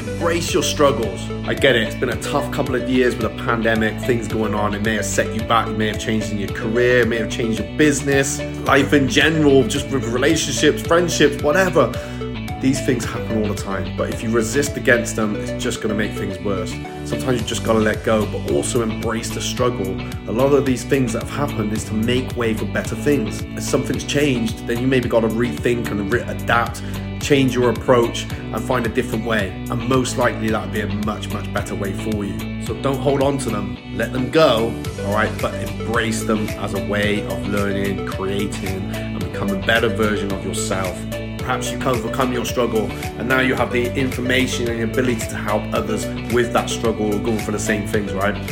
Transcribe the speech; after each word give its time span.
Embrace 0.00 0.54
your 0.54 0.62
struggles. 0.62 1.30
I 1.46 1.52
get 1.52 1.76
it, 1.76 1.82
it's 1.82 1.94
been 1.94 2.08
a 2.08 2.22
tough 2.22 2.50
couple 2.54 2.74
of 2.74 2.88
years 2.88 3.14
with 3.14 3.26
a 3.26 3.44
pandemic, 3.44 4.00
things 4.06 4.26
going 4.28 4.54
on. 4.54 4.72
It 4.72 4.80
may 4.80 4.94
have 4.94 5.04
set 5.04 5.34
you 5.34 5.42
back, 5.42 5.68
it 5.68 5.76
may 5.76 5.88
have 5.88 6.00
changed 6.00 6.32
in 6.32 6.38
your 6.38 6.48
career, 6.48 7.00
it 7.00 7.08
may 7.08 7.18
have 7.18 7.30
changed 7.30 7.60
your 7.60 7.76
business, 7.76 8.40
life 8.66 8.94
in 8.94 9.10
general, 9.10 9.62
just 9.68 9.90
with 9.90 10.06
relationships, 10.06 10.80
friendships, 10.80 11.42
whatever. 11.42 11.92
These 12.62 12.84
things 12.84 13.04
happen 13.04 13.42
all 13.42 13.48
the 13.48 13.54
time, 13.54 13.94
but 13.94 14.08
if 14.08 14.22
you 14.22 14.30
resist 14.30 14.78
against 14.78 15.16
them, 15.16 15.36
it's 15.36 15.62
just 15.62 15.82
gonna 15.82 15.94
make 15.94 16.12
things 16.12 16.38
worse. 16.40 16.70
Sometimes 17.04 17.42
you 17.42 17.46
just 17.46 17.64
gotta 17.64 17.78
let 17.78 18.02
go, 18.02 18.24
but 18.24 18.52
also 18.52 18.82
embrace 18.82 19.28
the 19.28 19.40
struggle. 19.40 19.98
A 20.28 20.32
lot 20.32 20.52
of 20.54 20.64
these 20.64 20.84
things 20.84 21.12
that 21.12 21.22
have 21.22 21.48
happened 21.48 21.72
is 21.74 21.84
to 21.84 21.94
make 21.94 22.36
way 22.36 22.54
for 22.54 22.66
better 22.66 22.94
things. 22.94 23.42
If 23.42 23.64
something's 23.64 24.04
changed, 24.04 24.66
then 24.66 24.78
you 24.78 24.86
maybe 24.86 25.10
gotta 25.10 25.28
rethink 25.28 25.90
and 25.90 26.10
re- 26.12 26.20
adapt, 26.20 26.82
change 27.30 27.54
your 27.54 27.70
approach, 27.70 28.24
and 28.32 28.60
find 28.60 28.84
a 28.84 28.88
different 28.88 29.24
way. 29.24 29.50
And 29.70 29.88
most 29.88 30.18
likely 30.18 30.50
that'll 30.50 30.68
be 30.68 30.80
a 30.80 30.88
much, 31.06 31.32
much 31.32 31.46
better 31.54 31.76
way 31.76 31.92
for 31.92 32.24
you. 32.24 32.66
So 32.66 32.74
don't 32.82 32.98
hold 32.98 33.22
on 33.22 33.38
to 33.38 33.50
them, 33.50 33.78
let 33.96 34.12
them 34.12 34.32
go, 34.32 34.74
all 35.04 35.14
right, 35.14 35.30
but 35.40 35.54
embrace 35.54 36.24
them 36.24 36.48
as 36.64 36.74
a 36.74 36.84
way 36.86 37.24
of 37.28 37.46
learning, 37.46 38.04
creating, 38.08 38.82
and 38.96 39.20
becoming 39.20 39.62
a 39.62 39.64
better 39.64 39.88
version 39.88 40.32
of 40.32 40.44
yourself. 40.44 41.00
Perhaps 41.38 41.70
you've 41.70 41.86
overcome 41.86 42.32
your 42.32 42.44
struggle 42.44 42.90
and 42.90 43.28
now 43.28 43.40
you 43.40 43.54
have 43.54 43.70
the 43.70 43.94
information 43.94 44.68
and 44.68 44.80
the 44.80 44.84
ability 44.84 45.20
to 45.20 45.36
help 45.36 45.62
others 45.72 46.06
with 46.34 46.52
that 46.52 46.68
struggle 46.68 47.14
or 47.14 47.18
going 47.20 47.38
for 47.38 47.52
the 47.52 47.58
same 47.60 47.86
things, 47.86 48.12
right? 48.12 48.34